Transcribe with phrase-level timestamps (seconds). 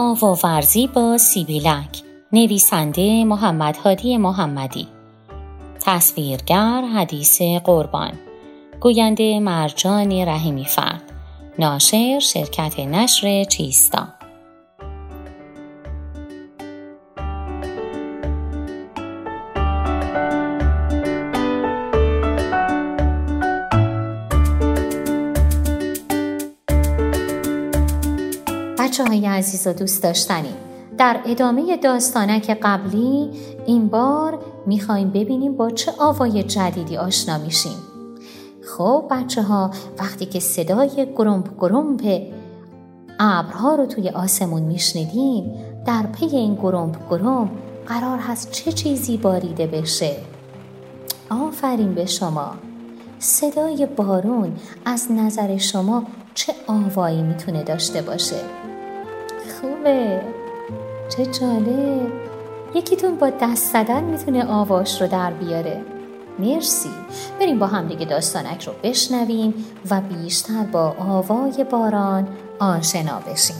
[0.00, 2.02] آواورزی با سیبیلک.
[2.32, 4.88] نویسنده محمد هادی محمدی.
[5.80, 8.12] تصویرگر حدیث قربان.
[8.80, 11.02] گوینده مرجان رحیمی فرد.
[11.58, 14.17] ناشر شرکت نشر چیستا
[28.88, 30.54] بچه های عزیز و دوست داشتنی.
[30.98, 33.30] در ادامه داستانک قبلی
[33.66, 37.76] این بار می‌خوایم ببینیم با چه آوای جدیدی آشنا میشیم.
[38.62, 42.22] خب بچه ها وقتی که صدای گرمپ گرمپ
[43.20, 45.54] ابرها رو توی آسمون میشنیدیم
[45.86, 47.50] در پی این گرمپ گرمپ
[47.86, 50.16] قرار هست چه چیزی باریده بشه.
[51.30, 52.50] آفرین به شما!
[53.18, 56.02] صدای بارون از نظر شما
[56.34, 58.36] چه آوایی می‌تونه داشته باشه؟
[59.60, 60.20] خوبه.
[61.08, 62.12] چه جالب.
[62.74, 65.82] یکیتون با دست زدن می‌تونه آواش رو در بیاره.
[66.38, 66.90] مرسی.
[67.40, 69.54] بریم با هم دیگه داستانک رو بشنویم
[69.90, 72.28] و بیشتر با آوای باران
[72.60, 73.56] آشنا بشیم.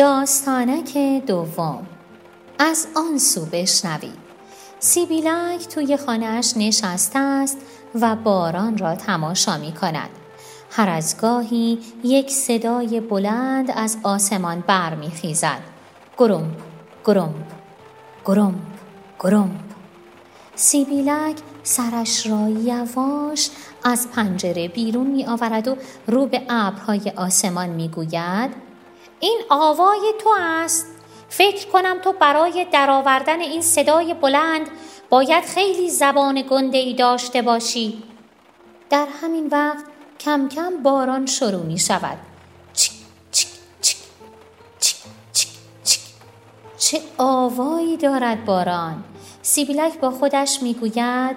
[0.00, 1.86] داستانک دوم.
[2.58, 4.18] از آن سو بشنوید.
[4.78, 7.58] سیبیلک توی خانهاش نشسته است
[7.94, 10.08] و باران را تماشا می کند
[10.70, 15.60] هر از گاهی یک صدای بلند از آسمان برمیخیزد.
[16.18, 16.60] گرمپ
[17.04, 17.46] گرمپ
[18.24, 18.54] گرمپ
[19.20, 19.60] گرمپ
[20.54, 23.50] سیبیلک سرش را یواش
[23.84, 28.69] از پنجره بیرون می آورد و رو به ابرهای آسمان می گوید
[29.20, 30.86] این آوای تو است.
[31.28, 34.68] فکر کنم تو برای درآوردن این صدای بلند
[35.10, 38.02] باید خیلی زبان گنده ای داشته باشی.
[38.90, 39.84] در همین وقت
[40.20, 42.18] کم کم باران شروع می شود.
[46.78, 49.04] چه آوایی دارد باران.
[49.42, 51.36] سیبیلک با خودش می‌گوید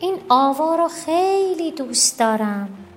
[0.00, 2.87] این آوا را خیلی دوست دارم.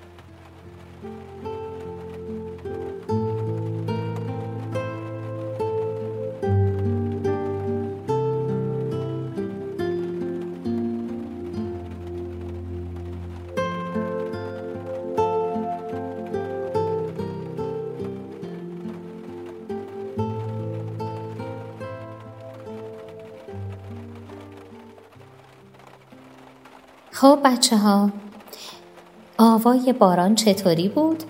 [27.12, 28.10] خب بچه ها
[29.38, 31.24] آوای باران چطوری بود؟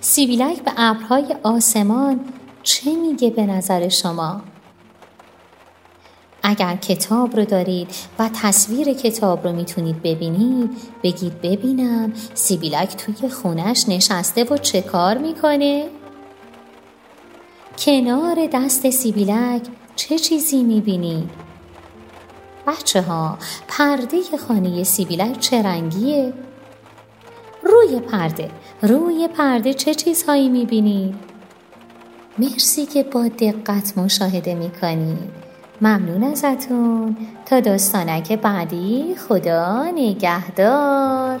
[0.00, 2.20] سیبیلک به ابرهای آسمان
[2.62, 4.40] چه میگه به نظر شما؟
[6.42, 10.70] اگر کتاب رو دارید و تصویر کتاب رو می‌تونید ببینید
[11.02, 15.88] بگید ببینم سیبیلک توی خونش نشسته و چه کار می‌کنه؟
[17.78, 19.62] کنار دست سیبیلک
[19.96, 21.49] چه چیزی می‌بینید؟
[22.66, 23.38] بچه ها
[23.68, 26.32] پرده خانه سیبیلک چه رنگیه؟
[27.62, 28.50] روی پرده
[28.82, 31.14] روی پرده چه چیزهایی می‌بینید؟
[32.38, 35.30] مرسی که با دقت مشاهده می‌کنید
[35.80, 37.16] ممنون ازتون
[37.46, 41.40] تا داستانک بعدی خدا نگهدار